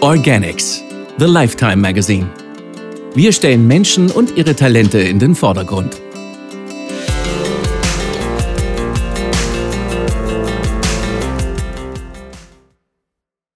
Organics, 0.00 0.84
The 1.18 1.24
Lifetime 1.24 1.78
Magazine. 1.78 2.30
Wir 3.16 3.32
stellen 3.32 3.66
Menschen 3.66 4.12
und 4.12 4.36
ihre 4.36 4.54
Talente 4.54 5.00
in 5.00 5.18
den 5.18 5.34
Vordergrund. 5.34 6.00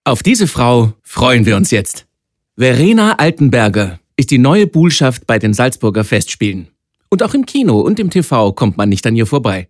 Auf 0.02 0.24
diese 0.24 0.48
Frau 0.48 0.94
freuen 1.02 1.46
wir 1.46 1.56
uns 1.56 1.70
jetzt. 1.70 2.06
Verena 2.56 3.18
Altenberger 3.18 4.00
ist 4.16 4.32
die 4.32 4.38
neue 4.38 4.66
Buhlschaft 4.66 5.28
bei 5.28 5.38
den 5.38 5.54
Salzburger 5.54 6.02
Festspielen. 6.02 6.66
Und 7.08 7.22
auch 7.22 7.34
im 7.34 7.46
Kino 7.46 7.78
und 7.78 8.00
im 8.00 8.10
TV 8.10 8.52
kommt 8.52 8.76
man 8.76 8.88
nicht 8.88 9.06
an 9.06 9.14
ihr 9.14 9.26
vorbei. 9.26 9.68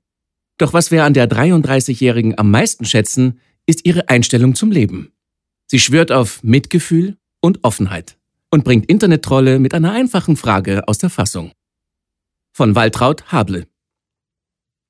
Doch 0.56 0.72
was 0.72 0.90
wir 0.90 1.04
an 1.04 1.12
der 1.12 1.28
33-Jährigen 1.28 2.38
am 2.38 2.50
meisten 2.50 2.86
schätzen, 2.86 3.40
ist 3.66 3.84
ihre 3.84 4.08
Einstellung 4.08 4.54
zum 4.54 4.70
Leben. 4.72 5.11
Sie 5.72 5.78
schwört 5.78 6.12
auf 6.12 6.42
Mitgefühl 6.42 7.16
und 7.40 7.64
Offenheit 7.64 8.18
und 8.50 8.62
bringt 8.62 8.90
Internettrolle 8.90 9.58
mit 9.58 9.72
einer 9.72 9.92
einfachen 9.92 10.36
Frage 10.36 10.86
aus 10.86 10.98
der 10.98 11.08
Fassung. 11.08 11.50
Von 12.52 12.74
Waltraud 12.74 13.32
Hable. 13.32 13.66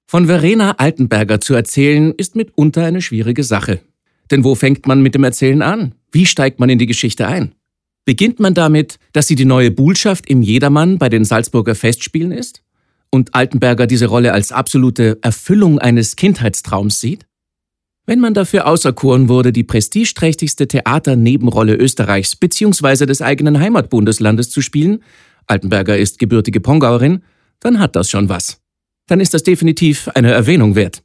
Von 0.08 0.26
Verena 0.26 0.72
Altenberger 0.78 1.40
zu 1.40 1.54
erzählen, 1.54 2.10
ist 2.10 2.34
mitunter 2.34 2.84
eine 2.84 3.00
schwierige 3.00 3.44
Sache. 3.44 3.78
Denn 4.32 4.42
wo 4.42 4.56
fängt 4.56 4.88
man 4.88 5.02
mit 5.02 5.14
dem 5.14 5.22
Erzählen 5.22 5.62
an? 5.62 5.94
Wie 6.10 6.26
steigt 6.26 6.58
man 6.58 6.68
in 6.68 6.80
die 6.80 6.86
Geschichte 6.86 7.28
ein? 7.28 7.54
Beginnt 8.04 8.40
man 8.40 8.54
damit, 8.54 8.98
dass 9.12 9.28
sie 9.28 9.36
die 9.36 9.44
neue 9.44 9.70
Buhlschaft 9.70 10.28
im 10.28 10.42
Jedermann 10.42 10.98
bei 10.98 11.08
den 11.08 11.24
Salzburger 11.24 11.76
Festspielen 11.76 12.32
ist? 12.32 12.64
Und 13.08 13.36
Altenberger 13.36 13.86
diese 13.86 14.06
Rolle 14.06 14.32
als 14.32 14.50
absolute 14.50 15.20
Erfüllung 15.22 15.78
eines 15.78 16.16
Kindheitstraums 16.16 17.00
sieht? 17.00 17.28
Wenn 18.04 18.18
man 18.18 18.34
dafür 18.34 18.66
auserkoren 18.66 19.28
wurde, 19.28 19.52
die 19.52 19.62
prestigeträchtigste 19.62 20.66
Theaternebenrolle 20.66 21.76
Österreichs 21.76 22.34
bzw. 22.34 23.06
des 23.06 23.22
eigenen 23.22 23.60
Heimatbundeslandes 23.60 24.50
zu 24.50 24.60
spielen, 24.60 25.04
Altenberger 25.46 25.96
ist 25.96 26.18
gebürtige 26.18 26.60
Pongauerin, 26.60 27.22
dann 27.60 27.78
hat 27.78 27.94
das 27.94 28.10
schon 28.10 28.28
was. 28.28 28.60
Dann 29.06 29.20
ist 29.20 29.34
das 29.34 29.44
definitiv 29.44 30.08
eine 30.08 30.32
Erwähnung 30.32 30.74
wert. 30.74 31.04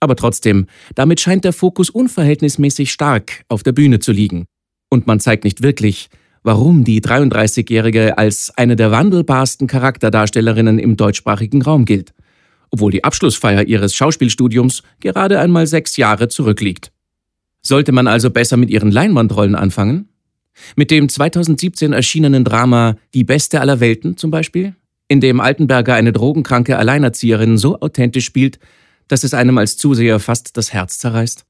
Aber 0.00 0.16
trotzdem, 0.16 0.66
damit 0.94 1.20
scheint 1.20 1.44
der 1.44 1.54
Fokus 1.54 1.88
unverhältnismäßig 1.88 2.90
stark 2.90 3.44
auf 3.48 3.62
der 3.62 3.72
Bühne 3.72 4.00
zu 4.00 4.12
liegen. 4.12 4.44
Und 4.90 5.06
man 5.06 5.20
zeigt 5.20 5.44
nicht 5.44 5.62
wirklich, 5.62 6.10
warum 6.42 6.84
die 6.84 7.00
33-Jährige 7.00 8.18
als 8.18 8.52
eine 8.56 8.76
der 8.76 8.90
wandelbarsten 8.90 9.66
Charakterdarstellerinnen 9.66 10.78
im 10.78 10.96
deutschsprachigen 10.98 11.62
Raum 11.62 11.86
gilt 11.86 12.13
obwohl 12.74 12.90
die 12.90 13.04
Abschlussfeier 13.04 13.62
ihres 13.68 13.94
Schauspielstudiums 13.94 14.82
gerade 14.98 15.38
einmal 15.38 15.68
sechs 15.68 15.96
Jahre 15.96 16.26
zurückliegt. 16.26 16.90
Sollte 17.62 17.92
man 17.92 18.08
also 18.08 18.30
besser 18.30 18.56
mit 18.56 18.68
ihren 18.68 18.90
Leinwandrollen 18.90 19.54
anfangen? 19.54 20.08
Mit 20.74 20.90
dem 20.90 21.08
2017 21.08 21.92
erschienenen 21.92 22.42
Drama 22.42 22.96
Die 23.14 23.22
Beste 23.22 23.60
aller 23.60 23.78
Welten 23.78 24.16
zum 24.16 24.32
Beispiel, 24.32 24.74
in 25.06 25.20
dem 25.20 25.38
Altenberger 25.38 25.94
eine 25.94 26.12
drogenkranke 26.12 26.76
Alleinerzieherin 26.76 27.58
so 27.58 27.80
authentisch 27.80 28.24
spielt, 28.24 28.58
dass 29.06 29.22
es 29.22 29.34
einem 29.34 29.56
als 29.56 29.76
Zuseher 29.76 30.18
fast 30.18 30.56
das 30.56 30.72
Herz 30.72 30.98
zerreißt? 30.98 31.44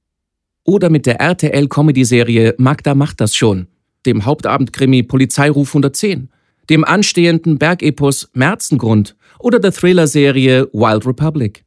Oder 0.64 0.90
mit 0.90 1.06
der 1.06 1.20
RTL-Comedy-Serie 1.20 2.54
Magda 2.58 2.94
macht 2.94 3.22
das 3.22 3.34
schon, 3.34 3.68
dem 4.04 4.26
Hauptabendkrimi 4.26 5.04
Polizeiruf 5.04 5.70
110, 5.70 6.28
dem 6.70 6.84
anstehenden 6.84 7.58
Bergepos 7.58 8.30
Merzengrund 8.32 9.16
oder 9.38 9.58
der 9.58 9.72
Thriller-Serie 9.72 10.68
Wild 10.72 11.06
Republic. 11.06 11.64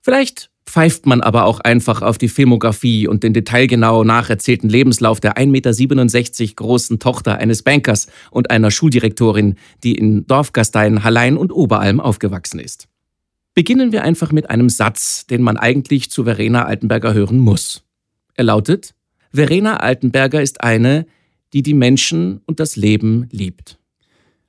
Vielleicht 0.00 0.50
pfeift 0.68 1.06
man 1.06 1.22
aber 1.22 1.44
auch 1.44 1.60
einfach 1.60 2.02
auf 2.02 2.18
die 2.18 2.28
Filmografie 2.28 3.08
und 3.08 3.22
den 3.22 3.32
detailgenau 3.32 4.04
nacherzählten 4.04 4.68
Lebenslauf 4.68 5.18
der 5.18 5.36
1,67 5.36 6.40
Meter 6.42 6.54
großen 6.54 6.98
Tochter 6.98 7.38
eines 7.38 7.62
Bankers 7.62 8.06
und 8.30 8.50
einer 8.50 8.70
Schuldirektorin, 8.70 9.56
die 9.82 9.94
in 9.94 10.26
Dorfgastein, 10.26 11.04
Hallein 11.04 11.36
und 11.36 11.52
Oberalm 11.52 12.00
aufgewachsen 12.00 12.60
ist. 12.60 12.86
Beginnen 13.54 13.92
wir 13.92 14.04
einfach 14.04 14.30
mit 14.30 14.50
einem 14.50 14.68
Satz, 14.68 15.26
den 15.26 15.42
man 15.42 15.56
eigentlich 15.56 16.10
zu 16.10 16.24
Verena 16.24 16.66
Altenberger 16.66 17.14
hören 17.14 17.38
muss. 17.38 17.82
Er 18.34 18.44
lautet, 18.44 18.94
Verena 19.32 19.78
Altenberger 19.78 20.42
ist 20.42 20.62
eine, 20.62 21.06
die 21.52 21.62
die 21.62 21.74
Menschen 21.74 22.40
und 22.46 22.60
das 22.60 22.76
Leben 22.76 23.26
liebt. 23.32 23.78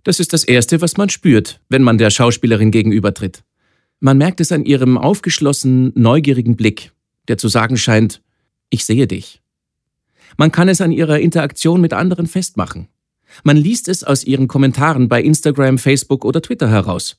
Das 0.04 0.20
ist 0.20 0.34
das 0.34 0.44
Erste, 0.44 0.82
was 0.82 0.98
man 0.98 1.10
spürt, 1.10 1.60
wenn 1.70 1.84
man 1.84 1.98
der 1.98 2.10
Schauspielerin 2.10 2.72
gegenübertritt. 2.72 3.44
Man 4.00 4.18
merkt 4.18 4.40
es 4.40 4.52
an 4.52 4.64
ihrem 4.64 4.98
aufgeschlossenen, 4.98 5.92
neugierigen 5.96 6.56
Blick, 6.56 6.92
der 7.28 7.38
zu 7.38 7.50
sagen 7.50 7.78
scheint, 7.78 8.22
ich 8.70 8.86
sehe 8.86 9.08
dich. 9.08 9.42
Man 10.38 10.52
kann 10.52 10.70
es 10.70 10.80
an 10.80 10.92
ihrer 10.92 11.20
Interaktion 11.20 11.82
mit 11.82 11.94
anderen 11.94 12.28
festmachen. 12.28 12.88
Man 13.44 13.58
liest 13.58 13.88
es 13.88 14.04
aus 14.04 14.24
ihren 14.24 14.48
Kommentaren 14.48 15.10
bei 15.10 15.22
Instagram, 15.22 15.78
Facebook 15.78 16.24
oder 16.24 16.42
Twitter 16.42 16.70
heraus. 16.70 17.18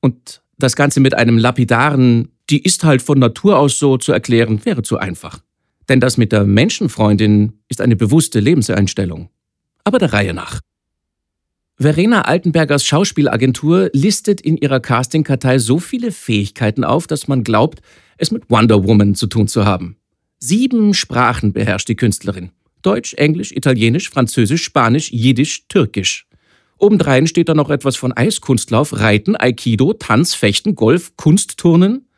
Und 0.00 0.42
das 0.58 0.74
Ganze 0.74 1.00
mit 1.00 1.14
einem 1.14 1.38
lapidaren, 1.38 2.32
die 2.48 2.62
ist 2.62 2.84
halt 2.84 3.02
von 3.02 3.18
Natur 3.18 3.58
aus 3.58 3.78
so 3.78 3.98
zu 3.98 4.12
erklären, 4.12 4.64
wäre 4.64 4.82
zu 4.82 4.98
einfach. 4.98 5.40
Denn 5.88 6.00
das 6.00 6.16
mit 6.16 6.32
der 6.32 6.44
Menschenfreundin 6.44 7.60
ist 7.68 7.80
eine 7.80 7.96
bewusste 7.96 8.40
Lebenseinstellung. 8.40 9.28
Aber 9.84 9.98
der 9.98 10.12
Reihe 10.12 10.34
nach. 10.34 10.60
Verena 11.78 12.22
Altenbergers 12.22 12.86
Schauspielagentur 12.86 13.90
listet 13.92 14.40
in 14.40 14.56
ihrer 14.56 14.80
Castingkartei 14.80 15.58
so 15.58 15.78
viele 15.78 16.10
Fähigkeiten 16.10 16.84
auf, 16.84 17.06
dass 17.06 17.28
man 17.28 17.44
glaubt, 17.44 17.82
es 18.16 18.30
mit 18.30 18.48
Wonder 18.48 18.84
Woman 18.84 19.14
zu 19.14 19.26
tun 19.26 19.46
zu 19.46 19.66
haben. 19.66 19.98
Sieben 20.38 20.94
Sprachen 20.94 21.52
beherrscht 21.52 21.88
die 21.88 21.96
Künstlerin. 21.96 22.50
Deutsch, 22.80 23.12
Englisch, 23.14 23.52
Italienisch, 23.52 24.08
Französisch, 24.08 24.62
Spanisch, 24.64 25.12
Jiddisch, 25.12 25.68
Türkisch. 25.68 26.26
Obendrein 26.78 27.26
steht 27.26 27.50
da 27.50 27.54
noch 27.54 27.68
etwas 27.68 27.96
von 27.96 28.12
Eiskunstlauf, 28.12 28.98
Reiten, 28.98 29.36
Aikido, 29.36 29.92
Tanz, 29.92 30.34
Fechten, 30.34 30.76
Golf, 30.76 31.14
Kunstturnen. 31.16 32.08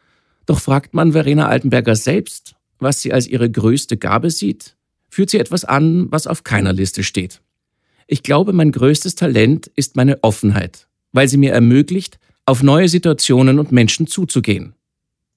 Doch 0.46 0.60
fragt 0.60 0.94
man 0.94 1.12
Verena 1.12 1.48
Altenberger 1.48 1.96
selbst, 1.96 2.54
was 2.78 3.00
sie 3.00 3.12
als 3.12 3.26
ihre 3.26 3.50
größte 3.50 3.96
Gabe 3.96 4.30
sieht, 4.30 4.76
führt 5.08 5.30
sie 5.30 5.38
etwas 5.38 5.64
an, 5.64 6.06
was 6.10 6.28
auf 6.28 6.44
keiner 6.44 6.72
Liste 6.72 7.02
steht. 7.02 7.40
Ich 8.10 8.22
glaube, 8.22 8.54
mein 8.54 8.72
größtes 8.72 9.16
Talent 9.16 9.70
ist 9.76 9.94
meine 9.94 10.24
Offenheit, 10.24 10.88
weil 11.12 11.28
sie 11.28 11.36
mir 11.36 11.52
ermöglicht, 11.52 12.18
auf 12.46 12.62
neue 12.62 12.88
Situationen 12.88 13.58
und 13.58 13.70
Menschen 13.70 14.06
zuzugehen. 14.06 14.74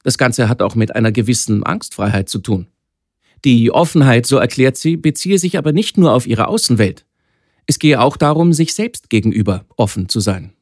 Das 0.04 0.18
Ganze 0.18 0.48
hat 0.48 0.62
auch 0.62 0.74
mit 0.74 0.96
einer 0.96 1.12
gewissen 1.12 1.64
Angstfreiheit 1.64 2.30
zu 2.30 2.40
tun. 2.40 2.68
Die 3.44 3.72
Offenheit, 3.72 4.26
so 4.26 4.38
erklärt 4.38 4.78
sie, 4.78 4.96
beziehe 4.96 5.38
sich 5.38 5.58
aber 5.58 5.74
nicht 5.74 5.98
nur 5.98 6.14
auf 6.14 6.26
ihre 6.26 6.48
Außenwelt. 6.48 7.06
Es 7.68 7.78
gehe 7.78 8.00
auch 8.00 8.16
darum, 8.16 8.54
sich 8.54 8.74
selbst 8.74 9.10
gegenüber 9.10 9.66
offen 9.76 10.08
zu 10.08 10.22
sein. 10.22 10.54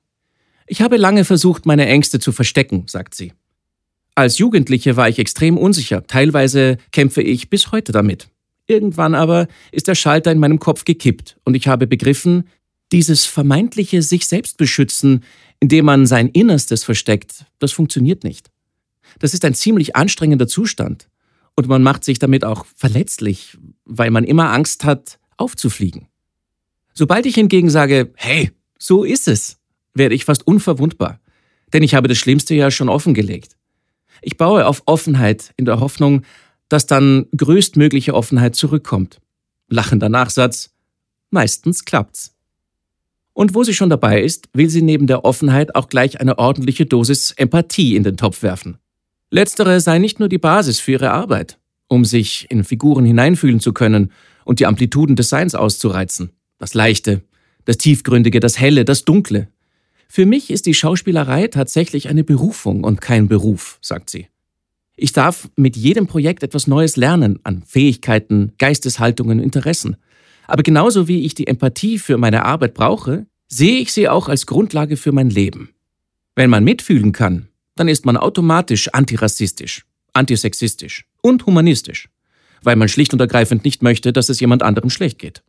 Ich 0.66 0.82
habe 0.82 0.98
lange 0.98 1.26
versucht, 1.26 1.68
meine 1.68 1.86
Ängste 1.86 2.20
zu 2.20 2.32
verstecken, 2.32 2.86
sagt 2.88 3.14
sie. 3.14 3.34
Als 4.16 4.40
Jugendliche 4.40 4.98
war 4.98 5.10
ich 5.10 5.20
extrem 5.20 5.60
unsicher, 5.60 6.08
teilweise 6.08 6.78
kämpfe 6.92 7.22
ich 7.22 7.52
bis 7.52 7.72
heute 7.72 7.92
damit. 7.92 8.30
Irgendwann 8.70 9.16
aber 9.16 9.48
ist 9.72 9.88
der 9.88 9.96
Schalter 9.96 10.32
in 10.32 10.38
meinem 10.38 10.60
Kopf 10.60 10.86
gekippt 10.86 11.38
und 11.44 11.56
ich 11.56 11.68
habe 11.68 11.88
begriffen, 11.88 12.48
dieses 12.92 13.26
vermeintliche 13.26 14.04
sich 14.04 14.28
selbst 14.28 14.58
beschützen, 14.58 15.24
indem 15.60 15.86
man 15.86 16.06
sein 16.06 16.28
Innerstes 16.30 16.84
versteckt, 16.84 17.46
das 17.58 17.72
funktioniert 17.72 18.24
nicht. 18.24 18.52
Das 19.18 19.34
ist 19.34 19.44
ein 19.44 19.56
ziemlich 19.56 19.96
anstrengender 19.96 20.48
Zustand 20.48 21.10
und 21.56 21.68
man 21.68 21.82
macht 21.82 22.04
sich 22.04 22.20
damit 22.20 22.46
auch 22.46 22.68
verletzlich, 22.76 23.58
weil 23.86 24.12
man 24.12 24.24
immer 24.24 24.54
Angst 24.54 24.84
hat, 24.84 25.18
aufzufliegen. 25.36 26.08
Sobald 26.94 27.26
ich 27.26 27.36
hingegen 27.36 27.72
sage, 27.72 28.14
hey, 28.18 28.52
so 28.78 29.04
ist 29.04 29.28
es, 29.28 29.58
werde 29.96 30.14
ich 30.14 30.26
fast 30.26 30.46
unverwundbar, 30.46 31.20
denn 31.74 31.82
ich 31.82 31.96
habe 31.96 32.08
das 32.08 32.20
Schlimmste 32.20 32.54
ja 32.54 32.70
schon 32.70 32.88
offengelegt. 32.88 33.56
Ich 34.22 34.38
baue 34.38 34.68
auf 34.68 34.84
Offenheit 34.86 35.54
in 35.58 35.66
der 35.66 35.80
Hoffnung, 35.80 36.24
dass 36.70 36.86
dann 36.86 37.26
größtmögliche 37.36 38.14
Offenheit 38.14 38.56
zurückkommt. 38.56 39.20
Lachender 39.68 40.10
Nachsatz, 40.10 40.72
meistens 41.30 41.86
klappt's. 41.86 42.36
Und 43.34 43.56
wo 43.56 43.64
sie 43.64 43.74
schon 43.74 43.90
dabei 43.90 44.22
ist, 44.22 44.50
will 44.54 44.70
sie 44.70 44.82
neben 44.82 45.08
der 45.08 45.26
Offenheit 45.26 45.76
auch 45.76 45.90
gleich 45.90 46.20
eine 46.20 46.38
ordentliche 46.38 46.86
Dosis 46.86 47.32
Empathie 47.32 47.96
in 47.96 48.04
den 48.04 48.18
Topf 48.18 48.44
werfen. 48.44 48.78
Letztere 49.32 49.80
sei 49.80 50.00
nicht 50.00 50.20
nur 50.20 50.30
die 50.30 50.38
Basis 50.38 50.80
für 50.80 50.94
ihre 50.94 51.12
Arbeit, 51.12 51.60
um 51.88 52.04
sich 52.04 52.48
in 52.50 52.64
Figuren 52.64 53.06
hineinfühlen 53.06 53.60
zu 53.60 53.74
können 53.74 54.12
und 54.44 54.60
die 54.60 54.66
Amplituden 54.66 55.16
des 55.16 55.30
Seins 55.30 55.56
auszureizen. 55.56 56.32
Das 56.58 56.74
Leichte, 56.74 57.22
das 57.66 57.78
Tiefgründige, 57.78 58.40
das 58.40 58.60
Helle, 58.60 58.86
das 58.86 59.06
Dunkle. 59.06 59.48
Für 60.08 60.26
mich 60.26 60.50
ist 60.50 60.66
die 60.66 60.74
Schauspielerei 60.74 61.48
tatsächlich 61.48 62.10
eine 62.10 62.24
Berufung 62.24 62.84
und 62.84 63.00
kein 63.00 63.28
Beruf, 63.28 63.78
sagt 63.82 64.10
sie. 64.10 64.28
Ich 65.02 65.14
darf 65.14 65.50
mit 65.56 65.78
jedem 65.78 66.08
Projekt 66.08 66.44
etwas 66.44 66.68
Neues 66.68 66.98
lernen 66.98 67.40
an 67.44 67.64
Fähigkeiten, 67.64 68.52
Geisteshaltungen, 68.58 69.40
Interessen. 69.40 69.96
Aber 70.46 70.62
genauso 70.62 71.08
wie 71.08 71.26
ich 71.26 71.36
die 71.36 71.48
Empathie 71.48 72.00
für 72.00 72.18
meine 72.18 72.44
Arbeit 72.44 72.74
brauche, 72.74 73.26
sehe 73.48 73.80
ich 73.80 73.94
sie 73.94 74.10
auch 74.10 74.28
als 74.28 74.46
Grundlage 74.46 74.98
für 74.98 75.14
mein 75.14 75.30
Leben. 75.30 75.70
Wenn 76.36 76.50
man 76.50 76.66
mitfühlen 76.66 77.14
kann, 77.14 77.48
dann 77.76 77.88
ist 77.88 78.06
man 78.06 78.18
automatisch 78.18 78.90
antirassistisch, 78.90 79.86
antisexistisch 80.12 81.06
und 81.22 81.46
humanistisch, 81.46 82.10
weil 82.62 82.76
man 82.76 82.90
schlicht 82.90 83.14
und 83.14 83.22
ergreifend 83.22 83.64
nicht 83.64 83.82
möchte, 83.82 84.12
dass 84.12 84.28
es 84.28 84.42
jemand 84.42 84.64
anderem 84.64 84.90
schlecht 84.90 85.18
geht. 85.18 85.44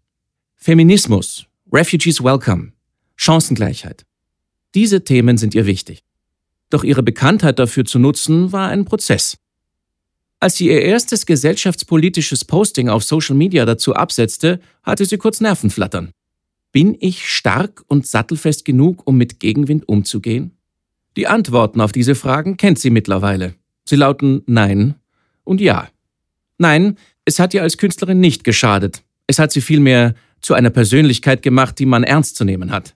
Feminismus, 0.55 1.47
Refugees 1.73 2.23
Welcome, 2.23 2.71
Chancengleichheit. 3.17 4.07
Diese 4.77 5.03
Themen 5.03 5.39
sind 5.39 5.57
ihr 5.57 5.67
wichtig. 5.67 6.05
Doch 6.69 6.85
ihre 6.85 7.03
Bekanntheit 7.03 7.59
dafür 7.59 7.85
zu 7.85 7.99
nutzen, 7.99 8.53
war 8.53 8.69
ein 8.69 8.85
Prozess. 8.85 9.40
Als 10.41 10.57
sie 10.57 10.69
ihr 10.69 10.81
erstes 10.81 11.27
gesellschaftspolitisches 11.27 12.47
Posting 12.47 12.89
auf 12.89 13.05
Social 13.05 13.37
Media 13.37 13.67
dazu 13.67 13.95
absetzte, 13.95 14.59
hatte 14.83 15.05
sie 15.05 15.19
kurz 15.19 15.43
Nervenflattern. 15.43 16.13
Bin 16.73 16.97
ich 16.99 17.29
stark 17.29 17.83
und 17.89 18.07
sattelfest 18.07 18.65
genug, 18.65 19.07
um 19.07 19.19
mit 19.19 19.39
Gegenwind 19.39 19.87
umzugehen? 19.87 20.53
Die 21.17 21.27
Antworten 21.27 21.83
auf 21.83 21.93
diese 21.93 22.15
Fragen 22.15 22.57
kennt 22.57 22.79
sie 22.79 22.89
mittlerweile. 22.89 23.55
Sie 23.85 23.97
lauten 23.97 24.43
Nein 24.47 24.95
und 25.45 25.61
Ja. 25.61 25.89
Nein, 26.57 26.97
es 27.27 27.39
hat 27.39 27.53
ihr 27.53 27.63
als 27.63 27.77
Künstlerin 27.77 28.21
nicht 28.21 28.43
geschadet. 28.45 29.03
Es 29.27 29.39
hat 29.39 29.53
sie 29.53 29.61
vielmehr 29.61 30.15
zu 30.41 30.55
einer 30.55 30.71
Persönlichkeit 30.71 31.43
gemacht, 31.43 31.79
die 31.79 31.87
man 31.87 32.03
ernst 32.03 32.37
zu 32.37 32.45
nehmen 32.45 32.71
hat. 32.71 32.95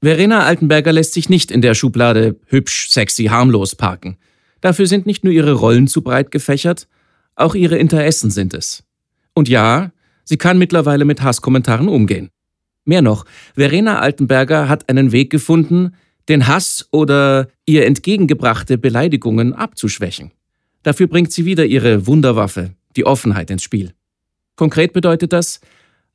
Verena 0.00 0.44
Altenberger 0.44 0.92
lässt 0.92 1.12
sich 1.12 1.28
nicht 1.28 1.52
in 1.52 1.62
der 1.62 1.74
Schublade 1.74 2.40
hübsch, 2.46 2.90
sexy, 2.90 3.26
harmlos 3.26 3.76
parken. 3.76 4.16
Dafür 4.62 4.86
sind 4.86 5.04
nicht 5.04 5.24
nur 5.24 5.32
ihre 5.34 5.52
Rollen 5.52 5.88
zu 5.88 6.00
breit 6.00 6.30
gefächert, 6.30 6.88
auch 7.34 7.54
ihre 7.54 7.76
Interessen 7.76 8.30
sind 8.30 8.54
es. 8.54 8.84
Und 9.34 9.48
ja, 9.48 9.92
sie 10.24 10.38
kann 10.38 10.56
mittlerweile 10.56 11.04
mit 11.04 11.20
Hasskommentaren 11.20 11.88
umgehen. 11.88 12.30
Mehr 12.84 13.02
noch, 13.02 13.24
Verena 13.54 13.98
Altenberger 13.98 14.68
hat 14.68 14.88
einen 14.88 15.12
Weg 15.12 15.30
gefunden, 15.30 15.94
den 16.28 16.46
Hass 16.46 16.86
oder 16.92 17.48
ihr 17.66 17.86
entgegengebrachte 17.86 18.78
Beleidigungen 18.78 19.52
abzuschwächen. 19.52 20.30
Dafür 20.82 21.08
bringt 21.08 21.32
sie 21.32 21.44
wieder 21.44 21.66
ihre 21.66 22.06
Wunderwaffe, 22.06 22.70
die 22.96 23.04
Offenheit 23.04 23.50
ins 23.50 23.62
Spiel. 23.62 23.92
Konkret 24.56 24.92
bedeutet 24.92 25.32
das, 25.32 25.60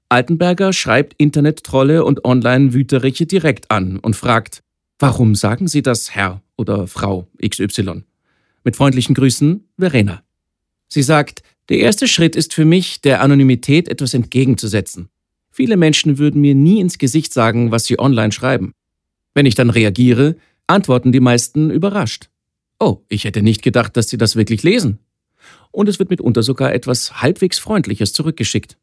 Altenberger 0.09 0.71
schreibt 0.71 1.15
Internettrolle 1.17 2.05
und 2.05 2.23
Online-Wüteriche 2.23 3.25
direkt 3.25 3.71
an 3.71 3.99
und 3.99 4.15
fragt, 4.15 4.63
warum 4.99 5.35
sagen 5.35 5.67
Sie 5.67 5.81
das, 5.81 6.15
Herr 6.15 6.41
oder 6.55 6.87
Frau 6.87 7.27
XY? 7.45 8.06
Mit 8.67 8.75
freundlichen 8.75 9.15
Grüßen, 9.15 9.63
Verena. 9.79 10.23
Sie 10.89 11.01
sagt, 11.01 11.41
der 11.69 11.79
erste 11.79 12.05
Schritt 12.05 12.35
ist 12.35 12.53
für 12.53 12.65
mich, 12.65 12.99
der 12.99 13.21
Anonymität 13.21 13.87
etwas 13.87 14.13
entgegenzusetzen. 14.13 15.07
Viele 15.49 15.77
Menschen 15.77 16.17
würden 16.17 16.41
mir 16.41 16.53
nie 16.53 16.81
ins 16.81 16.97
Gesicht 16.97 17.31
sagen, 17.31 17.71
was 17.71 17.85
sie 17.85 17.97
online 17.97 18.33
schreiben. 18.33 18.73
Wenn 19.33 19.45
ich 19.45 19.55
dann 19.55 19.69
reagiere, 19.69 20.35
antworten 20.67 21.13
die 21.13 21.21
meisten 21.21 21.71
überrascht. 21.71 22.27
Oh, 22.77 22.97
ich 23.07 23.23
hätte 23.23 23.41
nicht 23.41 23.61
gedacht, 23.61 23.95
dass 23.95 24.09
Sie 24.09 24.17
das 24.17 24.35
wirklich 24.35 24.63
lesen. 24.63 24.99
Und 25.71 25.87
es 25.87 25.97
wird 25.97 26.09
mitunter 26.09 26.43
sogar 26.43 26.73
etwas 26.73 27.21
halbwegs 27.21 27.59
Freundliches 27.59 28.11
zurückgeschickt. 28.11 28.75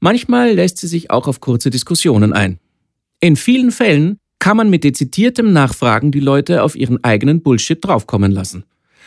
Manchmal 0.00 0.54
lässt 0.54 0.78
sie 0.78 0.88
sich 0.88 1.12
auch 1.12 1.28
auf 1.28 1.40
kurze 1.40 1.70
Diskussionen 1.70 2.32
ein. 2.32 2.58
In 3.20 3.36
vielen 3.36 3.70
Fällen 3.70 4.18
kann 4.40 4.56
man 4.56 4.70
mit 4.70 4.82
dezidiertem 4.82 5.52
Nachfragen 5.52 6.10
die 6.10 6.18
Leute 6.18 6.64
auf 6.64 6.74
ihren 6.74 7.04
eigenen 7.04 7.42
Bullshit 7.42 7.78
draufkommen 7.80 8.32
lassen. 8.32 8.64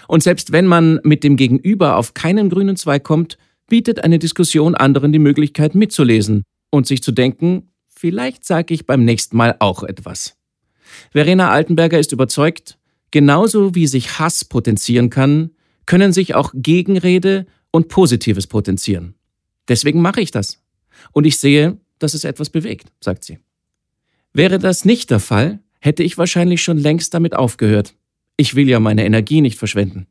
Und 0.07 0.23
selbst 0.23 0.51
wenn 0.51 0.65
man 0.65 0.99
mit 1.03 1.23
dem 1.23 1.35
Gegenüber 1.35 1.97
auf 1.97 2.13
keinen 2.13 2.49
grünen 2.49 2.77
Zweig 2.77 3.03
kommt, 3.03 3.37
bietet 3.67 4.03
eine 4.03 4.19
Diskussion 4.19 4.75
anderen 4.75 5.11
die 5.11 5.19
Möglichkeit 5.19 5.75
mitzulesen 5.75 6.43
und 6.69 6.87
sich 6.87 7.03
zu 7.03 7.11
denken, 7.11 7.69
vielleicht 7.87 8.45
sage 8.45 8.73
ich 8.73 8.85
beim 8.85 9.03
nächsten 9.03 9.35
Mal 9.37 9.55
auch 9.59 9.83
etwas. 9.83 10.37
Verena 11.11 11.49
Altenberger 11.49 11.99
ist 11.99 12.11
überzeugt, 12.11 12.77
genauso 13.11 13.75
wie 13.75 13.87
sich 13.87 14.19
Hass 14.19 14.45
potenzieren 14.45 15.09
kann, 15.09 15.51
können 15.85 16.13
sich 16.13 16.35
auch 16.35 16.51
Gegenrede 16.53 17.45
und 17.71 17.89
Positives 17.89 18.47
potenzieren. 18.47 19.15
Deswegen 19.67 20.01
mache 20.01 20.21
ich 20.21 20.31
das. 20.31 20.63
Und 21.11 21.25
ich 21.25 21.37
sehe, 21.37 21.77
dass 21.99 22.13
es 22.13 22.23
etwas 22.23 22.49
bewegt, 22.49 22.91
sagt 23.01 23.23
sie. 23.23 23.39
Wäre 24.33 24.59
das 24.59 24.85
nicht 24.85 25.09
der 25.09 25.19
Fall, 25.19 25.59
hätte 25.79 26.03
ich 26.03 26.17
wahrscheinlich 26.17 26.61
schon 26.61 26.77
längst 26.77 27.13
damit 27.13 27.35
aufgehört. 27.35 27.95
Ich 28.37 28.55
will 28.55 28.69
ja 28.69 28.79
meine 28.79 29.03
Energie 29.03 29.41
nicht 29.41 29.57
verschwenden. 29.57 30.07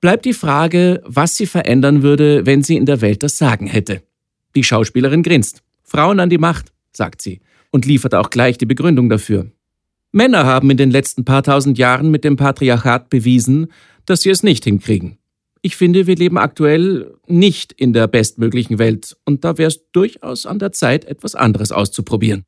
Bleibt 0.00 0.24
die 0.24 0.32
Frage, 0.32 1.02
was 1.04 1.36
sie 1.36 1.46
verändern 1.46 2.02
würde, 2.02 2.46
wenn 2.46 2.62
sie 2.62 2.76
in 2.76 2.86
der 2.86 3.00
Welt 3.00 3.22
das 3.22 3.36
Sagen 3.36 3.66
hätte. 3.66 4.02
Die 4.54 4.64
Schauspielerin 4.64 5.22
grinst. 5.22 5.62
Frauen 5.82 6.20
an 6.20 6.30
die 6.30 6.38
Macht, 6.38 6.72
sagt 6.92 7.20
sie, 7.20 7.40
und 7.70 7.84
liefert 7.84 8.14
auch 8.14 8.30
gleich 8.30 8.58
die 8.58 8.66
Begründung 8.66 9.08
dafür. 9.08 9.50
Männer 10.12 10.46
haben 10.46 10.70
in 10.70 10.76
den 10.76 10.90
letzten 10.90 11.24
paar 11.24 11.42
tausend 11.42 11.76
Jahren 11.76 12.10
mit 12.10 12.24
dem 12.24 12.36
Patriarchat 12.36 13.10
bewiesen, 13.10 13.68
dass 14.06 14.22
sie 14.22 14.30
es 14.30 14.42
nicht 14.42 14.64
hinkriegen. 14.64 15.18
Ich 15.60 15.76
finde, 15.76 16.06
wir 16.06 16.16
leben 16.16 16.38
aktuell 16.38 17.14
nicht 17.26 17.72
in 17.72 17.92
der 17.92 18.06
bestmöglichen 18.06 18.78
Welt 18.78 19.16
und 19.24 19.44
da 19.44 19.58
wäre 19.58 19.68
es 19.68 19.90
durchaus 19.92 20.46
an 20.46 20.58
der 20.58 20.72
Zeit, 20.72 21.04
etwas 21.04 21.34
anderes 21.34 21.72
auszuprobieren. 21.72 22.44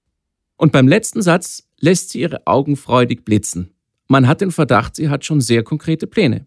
Und 0.57 0.73
beim 0.73 0.89
letzten 0.89 1.21
Satz 1.21 1.69
lässt 1.79 2.11
sie 2.11 2.21
ihre 2.21 2.47
Augen 2.47 2.77
freudig 2.77 3.25
blitzen. 3.25 3.71
Man 4.11 4.27
hat 4.27 4.41
den 4.41 4.51
Verdacht, 4.51 4.97
sie 4.97 5.09
hat 5.09 5.25
schon 5.25 5.41
sehr 5.41 5.63
konkrete 5.63 6.09
Pläne. 6.09 6.45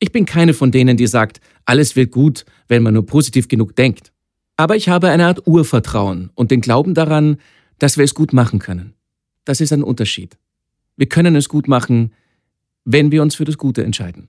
Ich 0.00 0.10
bin 0.10 0.26
keine 0.26 0.52
von 0.52 0.72
denen, 0.72 0.96
die 0.96 1.06
sagt, 1.06 1.40
alles 1.64 1.94
wird 1.94 2.10
gut, 2.10 2.44
wenn 2.66 2.82
man 2.82 2.94
nur 2.94 3.06
positiv 3.06 3.46
genug 3.46 3.76
denkt. 3.76 4.12
Aber 4.56 4.74
ich 4.74 4.88
habe 4.88 5.08
eine 5.08 5.26
Art 5.26 5.46
Urvertrauen 5.46 6.30
und 6.34 6.50
den 6.50 6.60
Glauben 6.60 6.94
daran, 6.94 7.36
dass 7.78 7.98
wir 7.98 8.04
es 8.04 8.14
gut 8.14 8.32
machen 8.32 8.58
können. 8.58 8.94
Das 9.44 9.60
ist 9.60 9.72
ein 9.72 9.84
Unterschied. 9.84 10.36
Wir 10.96 11.06
können 11.06 11.36
es 11.36 11.48
gut 11.48 11.68
machen, 11.68 12.12
wenn 12.84 13.12
wir 13.12 13.22
uns 13.22 13.36
für 13.36 13.44
das 13.44 13.58
Gute 13.58 13.84
entscheiden. 13.84 14.28